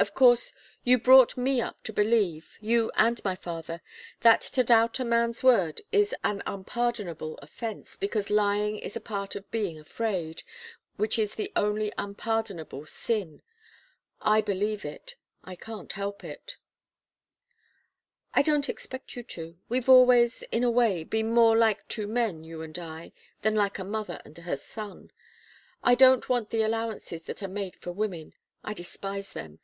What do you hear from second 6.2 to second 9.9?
an unpardonable offence, because lying is a part of being